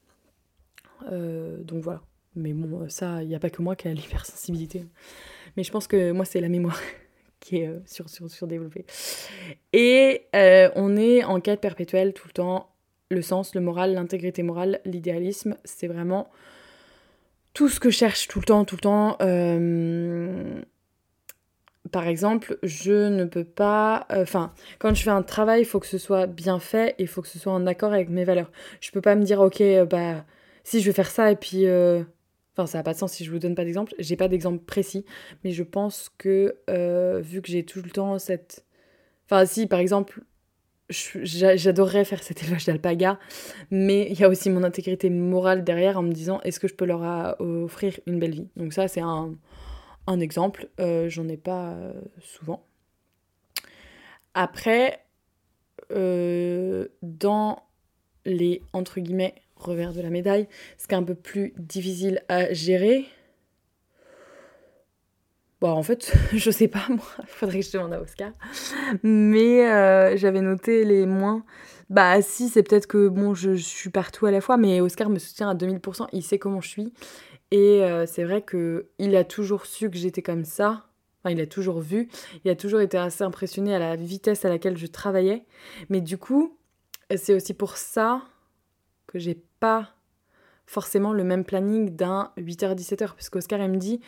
[1.10, 2.02] donc voilà.
[2.38, 4.84] Mais bon, ça, il n'y a pas que moi qui a l'hypersensibilité.
[5.56, 6.78] Mais je pense que moi, c'est la mémoire
[7.40, 8.84] qui est euh, sur, sur, surdéveloppé.
[9.72, 12.70] Et euh, on est en quête perpétuelle tout le temps.
[13.10, 16.30] Le sens, le moral, l'intégrité morale, l'idéalisme, c'est vraiment
[17.54, 19.16] tout ce que je cherche tout le temps, tout le temps.
[21.92, 24.06] par exemple, je ne peux pas.
[24.10, 27.08] Enfin, quand je fais un travail, il faut que ce soit bien fait et il
[27.08, 28.50] faut que ce soit en accord avec mes valeurs.
[28.80, 30.24] Je peux pas me dire, ok, bah,
[30.64, 31.64] si je vais faire ça et puis.
[32.56, 33.94] Enfin, ça n'a pas de sens si je vous donne pas d'exemple.
[33.98, 35.04] J'ai pas d'exemple précis,
[35.44, 36.56] mais je pense que
[37.20, 38.64] vu que j'ai tout le temps cette.
[39.26, 40.22] Enfin, si par exemple,
[40.88, 43.18] j'adorerais faire cet élevage d'alpaga,
[43.70, 46.74] mais il y a aussi mon intégrité morale derrière en me disant est-ce que je
[46.74, 48.48] peux leur offrir une belle vie?
[48.56, 49.34] Donc ça c'est un,
[50.20, 52.64] exemple, euh, j'en ai pas euh, souvent.
[54.34, 55.04] Après,
[55.92, 57.62] euh, dans
[58.24, 59.34] les entre guillemets
[59.66, 60.48] revers de la médaille,
[60.78, 63.06] ce qui est un peu plus difficile à gérer,
[65.60, 68.32] Bon, en fait, je sais pas, moi, faudrait que je demande à Oscar.
[69.02, 71.44] Mais euh, j'avais noté les moins.
[71.88, 75.18] Bah, si, c'est peut-être que, bon, je, suis partout à la fois, mais Oscar me
[75.18, 76.92] soutient à 2000%, il sait comment je suis.
[77.52, 80.86] Et euh, c'est vrai que il a toujours su que j'étais comme ça.
[81.22, 82.08] Enfin, il a toujours vu.
[82.44, 85.44] Il a toujours été assez impressionné à la vitesse à laquelle je travaillais.
[85.88, 86.58] Mais du coup,
[87.14, 88.22] c'est aussi pour ça
[89.06, 89.94] que j'ai pas
[90.66, 93.08] forcément le même planning d'un 8h-17h.
[93.08, 94.00] Parce qu'Oscar, il me dit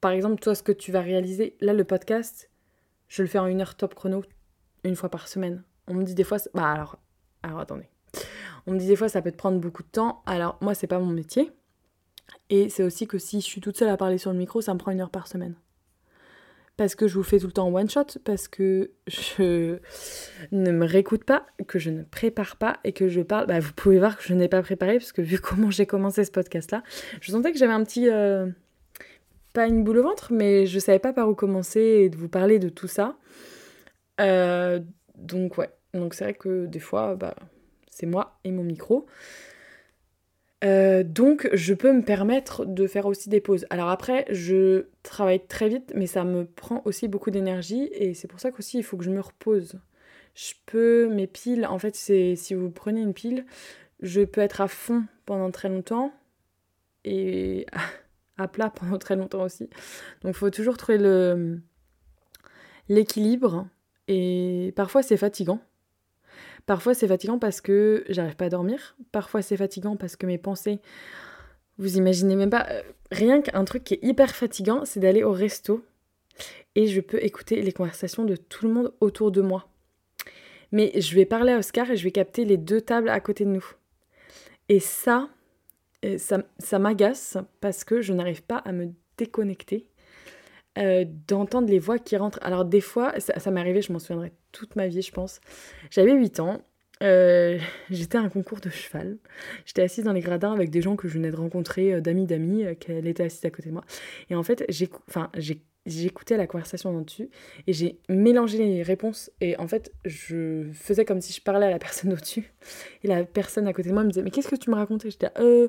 [0.00, 2.50] par exemple, toi, ce que tu vas réaliser, là, le podcast,
[3.08, 4.22] je le fais en une heure top chrono,
[4.84, 5.64] une fois par semaine.
[5.88, 6.98] On me dit des fois, bah alors,
[7.42, 7.88] alors attendez.
[8.66, 10.22] On me dit des fois, ça peut te prendre beaucoup de temps.
[10.26, 11.50] Alors, moi, c'est pas mon métier.
[12.50, 14.72] Et c'est aussi que si je suis toute seule à parler sur le micro, ça
[14.74, 15.54] me prend une heure par semaine.
[16.78, 19.78] Parce que je vous fais tout le temps en one shot, parce que je
[20.52, 23.48] ne me réécoute pas, que je ne prépare pas et que je parle.
[23.48, 26.24] Bah, vous pouvez voir que je n'ai pas préparé, parce que vu comment j'ai commencé
[26.24, 26.84] ce podcast-là,
[27.20, 28.08] je sentais que j'avais un petit.
[28.08, 28.46] Euh,
[29.54, 32.28] pas une boule au ventre, mais je savais pas par où commencer et de vous
[32.28, 33.16] parler de tout ça.
[34.20, 34.78] Euh,
[35.16, 37.34] donc ouais, donc c'est vrai que des fois, bah,
[37.90, 39.06] c'est moi et mon micro.
[40.64, 43.66] Euh, donc je peux me permettre de faire aussi des pauses.
[43.70, 48.28] Alors après, je travaille très vite, mais ça me prend aussi beaucoup d'énergie et c'est
[48.28, 49.80] pour ça qu'aussi il faut que je me repose.
[50.34, 53.44] Je peux, mes piles, en fait, c'est si vous prenez une pile,
[54.00, 56.12] je peux être à fond pendant très longtemps
[57.04, 57.66] et
[58.38, 59.64] à plat pendant très longtemps aussi.
[60.22, 61.60] Donc il faut toujours trouver le
[62.88, 63.68] l'équilibre
[64.08, 65.60] et parfois c'est fatigant.
[66.68, 68.94] Parfois c'est fatigant parce que j'arrive pas à dormir.
[69.10, 70.80] Parfois c'est fatigant parce que mes pensées
[71.78, 75.32] vous imaginez même pas euh, rien qu'un truc qui est hyper fatigant, c'est d'aller au
[75.32, 75.82] resto
[76.74, 79.66] et je peux écouter les conversations de tout le monde autour de moi.
[80.70, 83.46] Mais je vais parler à Oscar et je vais capter les deux tables à côté
[83.46, 83.64] de nous.
[84.68, 85.30] Et ça,
[86.18, 89.86] ça, ça m'agace parce que je n'arrive pas à me déconnecter
[90.76, 92.38] euh, d'entendre les voix qui rentrent.
[92.42, 95.40] Alors des fois, ça, m'est arrivé, je m'en souviendrai toute ma vie, je pense.
[95.90, 96.62] J'avais 8 ans,
[97.02, 97.58] euh,
[97.90, 99.18] j'étais à un concours de cheval.
[99.64, 102.26] J'étais assise dans les gradins avec des gens que je venais de rencontrer, euh, d'amis
[102.26, 103.84] d'amis, qu'elle était assise à côté de moi.
[104.30, 104.64] Et en fait,
[105.86, 107.30] j'écoutais la conversation en dessus
[107.66, 111.70] et j'ai mélangé les réponses et en fait je faisais comme si je parlais à
[111.70, 112.52] la personne au-dessus
[113.04, 115.10] et la personne à côté de moi me disait mais qu'est-ce que tu me racontais?
[115.10, 115.68] J'étais euh,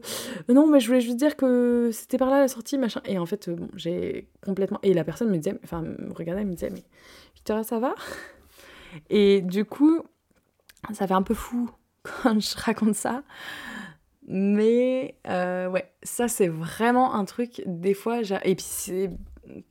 [0.49, 3.25] non mais je voulais juste dire que c'était par là la sortie machin et en
[3.25, 6.69] fait bon j'ai complètement et la personne me disait enfin me regardait et me disait
[6.69, 6.83] mais
[7.35, 7.95] Victoria ça va?
[9.09, 10.01] Et du coup
[10.93, 11.69] ça fait un peu fou
[12.23, 13.23] quand je raconte ça
[14.29, 19.09] mais euh, ouais, ça c'est vraiment un truc, des fois, et puis c'est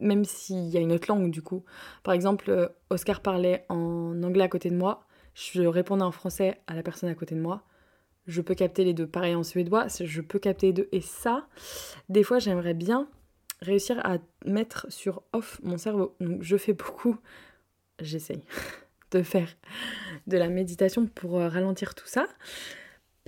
[0.01, 1.65] même s'il y a une autre langue du coup.
[2.03, 6.61] Par exemple, euh, Oscar parlait en anglais à côté de moi, je répondais en français
[6.67, 7.63] à la personne à côté de moi.
[8.27, 9.07] Je peux capter les deux.
[9.07, 10.89] Pareil en suédois, je peux capter les deux.
[10.91, 11.47] Et ça,
[12.09, 13.09] des fois, j'aimerais bien
[13.61, 16.17] réussir à mettre sur off mon cerveau.
[16.21, 17.17] Donc, je fais beaucoup,
[18.01, 18.43] j'essaye
[19.11, 19.49] de faire
[20.27, 22.27] de la méditation pour euh, ralentir tout ça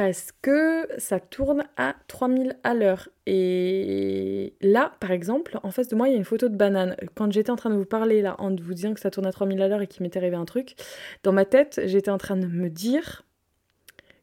[0.01, 3.11] parce que ça tourne à 3000 à l'heure.
[3.27, 6.97] Et là, par exemple, en face de moi, il y a une photo de banane.
[7.15, 9.33] Quand j'étais en train de vous parler, là, en vous disant que ça tourne à
[9.33, 10.75] 3000 à l'heure et qu'il m'était arrivé un truc,
[11.23, 13.27] dans ma tête, j'étais en train de me dire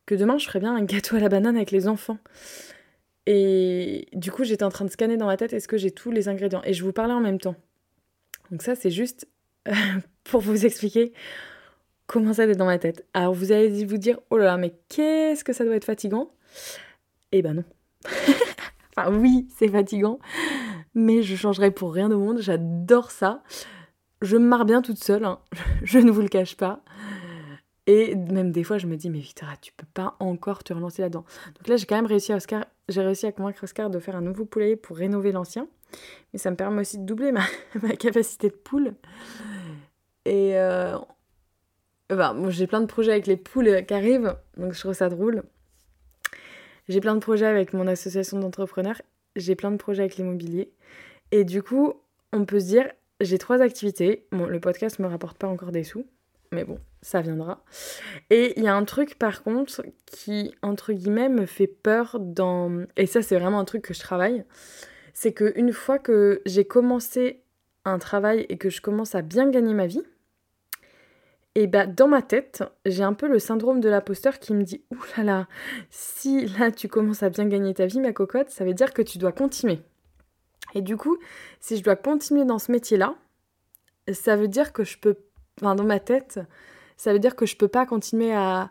[0.08, 2.18] que demain, je ferais bien un gâteau à la banane avec les enfants.
[3.28, 6.10] Et du coup, j'étais en train de scanner dans ma tête, est-ce que j'ai tous
[6.10, 6.64] les ingrédients?
[6.64, 7.56] Et je vous parlais en même temps.
[8.50, 9.28] Donc ça, c'est juste
[10.24, 11.14] pour vous expliquer
[12.08, 13.06] comment ça être dans ma tête.
[13.14, 16.32] Alors vous allez vous dire, oh là là, mais qu'est-ce que ça doit être fatigant?
[17.32, 17.64] Eh ben non.
[18.96, 20.20] enfin oui, c'est fatigant,
[20.96, 23.44] mais je changerai pour rien au monde, j'adore ça.
[24.22, 25.40] Je me marre bien toute seule, hein.
[25.84, 26.82] je ne vous le cache pas.
[27.90, 31.02] Et même des fois, je me dis, mais Victoria, tu peux pas encore te relancer
[31.02, 31.24] là-dedans.
[31.56, 34.18] Donc là, j'ai quand même réussi à Oscar, j'ai réussi à convaincre Oscar de faire
[34.18, 35.68] un nouveau poulailler pour rénover l'ancien.
[36.34, 37.46] Mais ça me permet aussi de doubler ma
[37.96, 38.94] capacité de poule.
[40.28, 40.98] Et euh,
[42.10, 45.44] ben, j'ai plein de projets avec les poules qui arrivent, donc je trouve ça drôle.
[46.90, 49.02] J'ai plein de projets avec mon association d'entrepreneurs.
[49.38, 50.70] j'ai plein de projets avec l'immobilier.
[51.32, 51.94] Et du coup,
[52.34, 54.28] on peut se dire, j'ai trois activités.
[54.34, 56.06] Bon, le podcast me rapporte pas encore des sous,
[56.52, 57.64] mais bon, ça viendra.
[58.30, 62.86] Et il y a un truc par contre qui, entre guillemets, me fait peur dans...
[62.98, 64.44] Et ça, c'est vraiment un truc que je travaille.
[65.14, 67.44] C'est qu'une fois que j'ai commencé
[67.86, 70.04] un travail et que je commence à bien gagner ma vie,
[71.60, 74.84] et bah dans ma tête, j'ai un peu le syndrome de l'imposteur qui me dit
[74.92, 75.48] Ouh là là,
[75.90, 79.02] si là tu commences à bien gagner ta vie, ma cocotte, ça veut dire que
[79.02, 79.80] tu dois continuer.
[80.76, 81.18] Et du coup,
[81.60, 83.16] si je dois continuer dans ce métier-là,
[84.14, 85.16] ça veut dire que je peux.
[85.60, 86.40] Enfin, dans ma tête,
[86.96, 88.70] ça veut dire que je peux pas continuer à,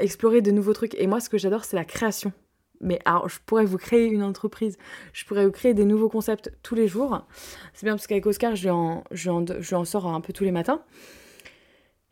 [0.00, 0.96] explorer de nouveaux trucs.
[0.96, 2.32] Et moi, ce que j'adore, c'est la création.
[2.80, 4.78] Mais alors, je pourrais vous créer une entreprise,
[5.12, 7.24] je pourrais vous créer des nouveaux concepts tous les jours.
[7.72, 8.68] C'est bien parce qu'avec Oscar, je
[9.12, 9.30] je,
[9.60, 10.82] je en sors un peu tous les matins.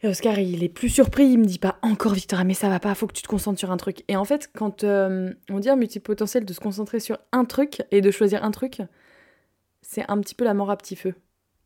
[0.02, 2.80] Et Oscar, il est plus surpris, il me dit pas encore Victoria, mais ça va
[2.80, 4.02] pas, faut que tu te concentres sur un truc.
[4.08, 7.82] Et en fait, quand euh, on dit un multipotentiel de se concentrer sur un truc
[7.92, 8.82] et de choisir un truc,
[9.80, 11.14] c'est un petit peu la mort à petit feu.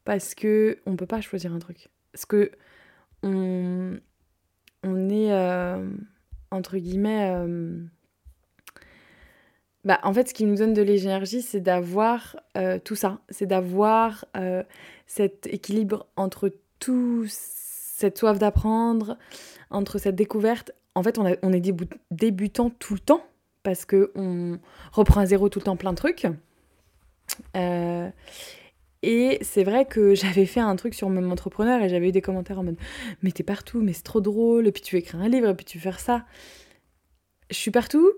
[0.04, 1.88] Parce que on peut pas choisir un truc.
[2.12, 2.50] Parce que
[3.22, 3.98] on,
[4.82, 5.88] on est, euh,
[6.50, 7.80] entre guillemets, euh,
[9.84, 12.36] bah, en fait, ce qui nous donne de l'énergie, c'est d'avoir
[12.84, 13.20] tout ça.
[13.30, 14.26] C'est d'avoir
[15.06, 17.65] cet équilibre entre tous
[17.96, 19.16] cette soif d'apprendre,
[19.70, 20.72] entre cette découverte.
[20.94, 21.74] En fait, on, est
[22.10, 23.24] débutant tout le temps
[23.62, 24.58] parce que on
[24.92, 26.26] reprend à zéro tout le temps plein de trucs.
[27.56, 28.10] Euh,
[29.02, 32.20] et c'est vrai que j'avais fait un truc sur mon entrepreneur et j'avais eu des
[32.20, 32.76] commentaires en mode
[33.22, 35.64] Mais t'es partout, mais c'est trop drôle, et puis tu écris un livre, et puis
[35.64, 36.26] tu fais ça.
[37.48, 38.12] Je suis partout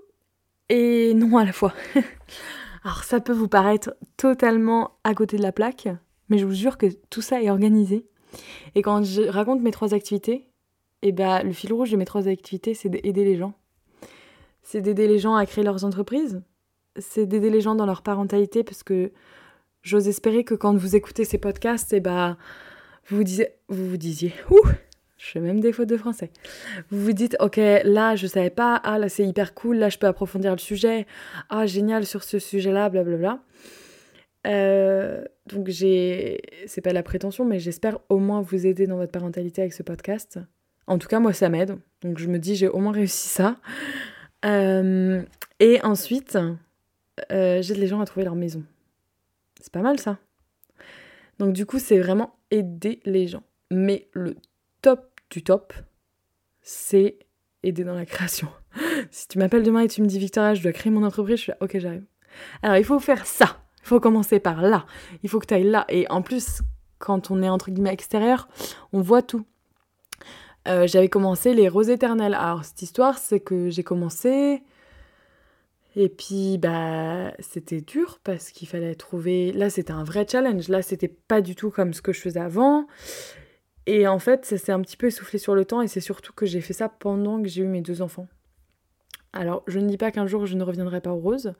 [0.69, 1.73] et non à la fois.
[2.83, 5.87] Alors ça peut vous paraître totalement à côté de la plaque,
[6.31, 8.09] mais je vous jure que tout ça est organisé.
[8.75, 10.49] Et quand je raconte mes trois activités,
[11.03, 13.55] et eh ben, le fil rouge de mes trois activités, c'est d'aider les gens.
[14.63, 16.43] C'est d'aider les gens à créer leurs entreprises.
[16.99, 19.13] C'est d'aider les gens dans leur parentalité parce que
[19.83, 22.37] j'ose espérer que quand vous écoutez ces podcasts, et eh ben,
[23.07, 24.67] vous vous disiez, vous vous disiez, ouh,
[25.19, 26.31] je fais même des fautes de français.
[26.91, 29.99] Vous vous dites, ok, là je savais pas, ah là c'est hyper cool, là je
[29.99, 31.07] peux approfondir le sujet,
[31.49, 33.41] ah génial sur ce sujet-là, blablabla.
[34.47, 39.13] Euh, donc j'ai, c'est pas la prétention, mais j'espère au moins vous aider dans votre
[39.13, 40.39] parentalité avec ce podcast.
[40.87, 41.77] En tout cas, moi, ça m'aide.
[42.03, 43.57] Donc je me dis, j'ai au moins réussi ça.
[44.45, 45.23] Euh,
[45.61, 46.39] et ensuite,
[47.33, 48.65] euh, j'aide les gens à trouver leur maison.
[49.61, 50.19] C'est pas mal ça.
[51.39, 53.43] Donc du coup, c'est vraiment aider les gens.
[53.71, 54.37] Mais le
[54.83, 55.75] top du top,
[56.63, 57.19] c'est
[57.63, 58.49] aider dans la création.
[59.11, 61.43] si tu m'appelles demain et tu me dis Victoria, je dois créer mon entreprise, je
[61.43, 62.05] suis là, ok, j'arrive.
[62.63, 63.68] Alors il faut faire ça.
[63.83, 64.85] Il faut commencer par là.
[65.23, 65.85] Il faut que tu ailles là.
[65.89, 66.63] Et en plus,
[66.99, 68.49] quand on est entre guillemets extérieur,
[68.93, 69.45] on voit tout.
[70.67, 72.35] Euh, j'avais commencé les roses éternelles.
[72.35, 74.63] Alors, cette histoire, c'est que j'ai commencé.
[75.97, 79.53] Et puis, bah, c'était dur parce qu'il fallait trouver.
[79.53, 80.69] Là, c'était un vrai challenge.
[80.69, 82.87] Là, c'était pas du tout comme ce que je faisais avant.
[83.87, 85.81] Et en fait, ça s'est un petit peu essoufflé sur le temps.
[85.81, 88.29] Et c'est surtout que j'ai fait ça pendant que j'ai eu mes deux enfants.
[89.33, 91.53] Alors, je ne dis pas qu'un jour je ne reviendrai pas aux roses,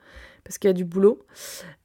[0.45, 1.25] parce qu'il y a du boulot,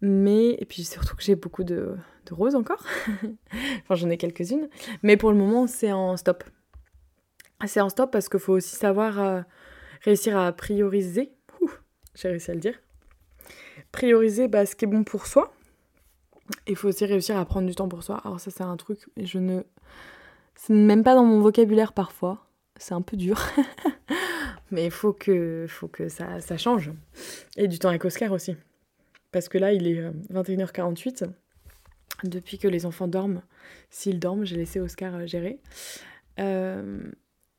[0.02, 1.96] mais, et puis surtout que j'ai beaucoup de,
[2.32, 2.86] roses encore,
[3.82, 4.70] enfin j'en ai quelques-unes,
[5.04, 6.44] mais pour le moment c'est en stop.
[7.66, 9.42] C'est en stop parce qu'il faut aussi savoir euh,
[10.02, 11.34] réussir à prioriser,
[12.16, 12.80] j'ai réussi à le dire,
[13.92, 15.54] prioriser bah, ce qui est bon pour soi,
[16.68, 18.22] il faut aussi réussir à prendre du temps pour soi.
[18.24, 19.62] Alors ça c'est un truc, mais je ne...
[20.56, 23.42] C'est même pas dans mon vocabulaire parfois, c'est un peu dur.
[24.74, 26.92] Mais il faut que, faut que ça, ça, change.
[27.58, 28.56] Et du temps avec Oscar aussi.
[29.32, 30.02] Parce que là, il est
[30.34, 31.24] 21h48.
[31.24, 31.28] Euh,
[32.24, 33.44] Depuis que les enfants dorment,
[33.92, 35.60] s'ils dorment, j'ai laissé Oscar euh, gérer.
[36.40, 37.00] Euh,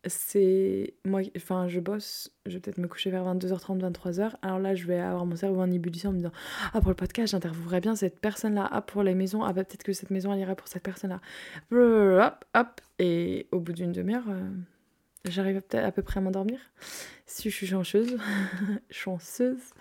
[0.06, 4.74] c'est moi enfin je bosse je vais peut-être me coucher vers 22h30 23h alors là
[4.74, 6.32] je vais avoir mon cerveau en ébullition en me disant
[6.74, 9.64] ah pour le podcast j'interviewerai bien cette personne là ah pour les maisons ah bah
[9.64, 13.72] peut-être que cette maison elle irait pour cette personne là hop hop et au bout
[13.72, 14.26] d'une demi-heure
[15.26, 16.58] J'arrive à peu près à m'endormir
[17.26, 18.18] si je suis chanceuse.
[18.90, 19.72] chanceuse.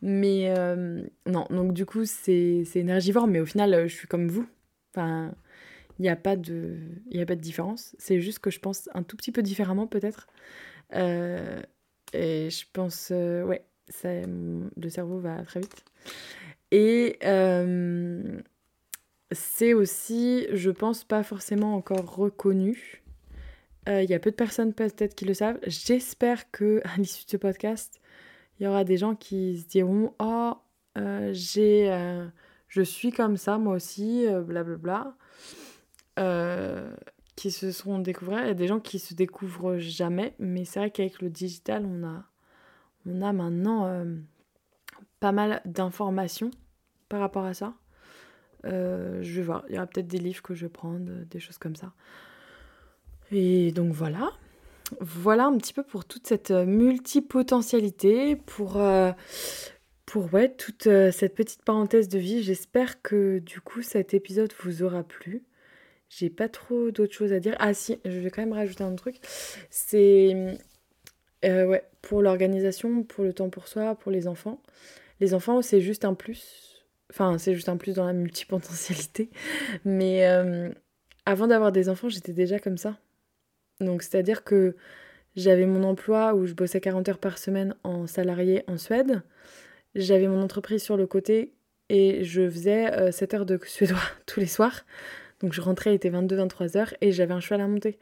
[0.00, 4.48] Mais euh, non, donc du coup, c'est énergivore, mais au final, je suis comme vous.
[4.94, 5.34] Enfin,
[5.98, 6.78] il n'y a, pas de,
[7.14, 7.94] a pas de différence.
[7.98, 10.26] C'est juste que je pense un tout petit peu différemment, peut-être.
[10.94, 11.60] Euh,
[12.14, 15.84] et je pense, euh, ouais, ça, le cerveau va très vite.
[16.70, 17.18] Et
[19.32, 23.02] c'est aussi, je pense, pas forcément encore reconnu
[23.88, 25.58] euh, il y a peu de personnes peut-être qui le savent.
[25.66, 28.00] J'espère que à l'issue de ce podcast,
[28.58, 30.54] il y aura des gens qui se diront Oh,
[30.96, 32.26] euh, j'ai, euh,
[32.68, 35.14] je suis comme ça moi aussi, blablabla.
[37.36, 38.42] qui se seront découverts.
[38.44, 41.86] Il y a des gens qui se découvrent jamais, mais c'est vrai qu'avec le digital,
[41.86, 42.24] on a,
[43.06, 44.04] on a maintenant
[45.20, 46.50] pas mal d'informations
[47.08, 47.74] par rapport à ça.
[48.64, 51.40] Euh, je vais voir, il y aura peut-être des livres que je vais prendre, des
[51.40, 51.92] choses comme ça.
[53.32, 54.32] Et donc voilà.
[55.00, 62.18] Voilà un petit peu pour toute cette multipotentialité, pour, ouais, toute cette petite parenthèse de
[62.18, 62.42] vie.
[62.42, 65.44] J'espère que du coup cet épisode vous aura plu.
[66.08, 67.54] J'ai pas trop d'autres choses à dire.
[67.58, 69.16] Ah si, je vais quand même rajouter un truc.
[69.68, 70.56] C'est
[71.44, 74.62] euh, pour l'organisation, pour le temps pour soi, pour les enfants.
[75.20, 76.86] Les enfants, c'est juste un plus.
[77.10, 79.30] Enfin, c'est juste un plus dans la multipotentialité.
[79.84, 80.70] Mais euh,
[81.26, 82.98] avant d'avoir des enfants, j'étais déjà comme ça.
[83.80, 84.76] Donc, c'est-à-dire que
[85.36, 89.22] j'avais mon emploi où je bossais 40 heures par semaine en salarié en Suède.
[89.94, 91.52] J'avais mon entreprise sur le côté
[91.88, 94.84] et je faisais 7 euh, heures de suédois tous les soirs.
[95.40, 97.98] Donc je rentrais, il était 22-23 heures et j'avais un cheval à monter.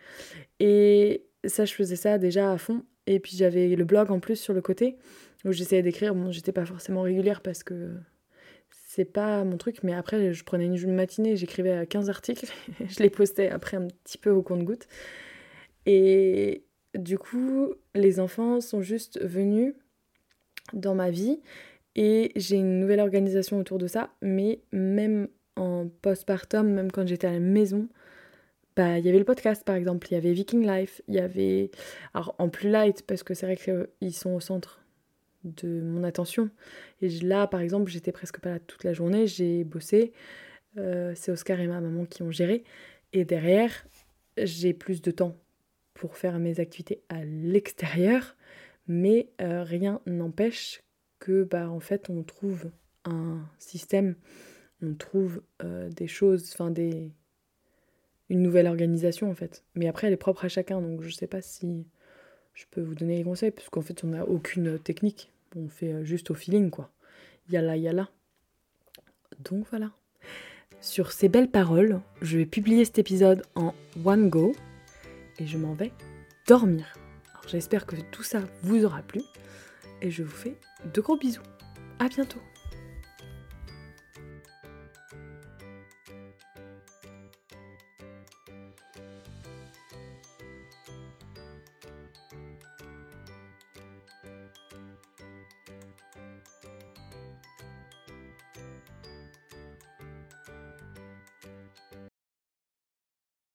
[0.61, 2.83] Et ça, je faisais ça déjà à fond.
[3.07, 4.97] Et puis j'avais le blog en plus sur le côté
[5.45, 6.15] où j'essayais d'écrire.
[6.15, 7.91] Bon, j'étais pas forcément régulière parce que
[8.71, 12.47] c'est pas mon truc, mais après, je prenais une matinée, j'écrivais 15 articles,
[12.89, 14.89] je les postais après un petit peu au compte-goutte.
[15.87, 16.65] Et
[16.97, 19.75] du coup, les enfants sont juste venus
[20.73, 21.41] dans ma vie
[21.95, 27.29] et j'ai une nouvelle organisation autour de ça, mais même en postpartum, même quand j'étais
[27.29, 27.89] à la maison,
[28.77, 31.21] bah, il y avait le podcast par exemple, il y avait Viking Life, il y
[31.21, 31.71] avait.
[32.13, 34.83] Alors en plus light, parce que c'est vrai qu'ils sont au centre
[35.45, 36.51] de mon attention.
[37.01, 40.13] Et là, par exemple, j'étais presque pas là toute la journée, j'ai bossé.
[40.77, 42.65] Euh, c'est Oscar et ma maman qui ont géré.
[43.13, 43.87] Et derrière,
[44.37, 45.37] j'ai plus de temps
[45.97, 48.37] pour faire mes activités à l'extérieur,
[48.87, 50.83] mais euh, rien n'empêche
[51.19, 52.71] que, bah, en fait, on trouve
[53.05, 54.15] un système
[54.83, 57.11] on trouve euh, des choses, enfin des
[58.29, 59.65] une nouvelle organisation en fait.
[59.75, 61.87] Mais après elle est propre à chacun, donc je sais pas si
[62.55, 65.93] je peux vous donner les conseils, parce qu'en fait on n'a aucune technique, on fait
[65.93, 66.91] euh, juste au feeling quoi.
[67.51, 68.11] Yalla yalla.
[69.39, 69.93] Donc voilà.
[70.81, 73.75] Sur ces belles paroles, je vais publier cet épisode en
[74.05, 74.55] one go
[75.39, 75.93] et je m'en vais
[76.47, 76.87] dormir.
[77.47, 79.23] J'espère que tout ça vous aura plu
[80.03, 80.59] et je vous fais
[80.93, 81.43] de gros bisous.
[81.99, 82.41] À bientôt.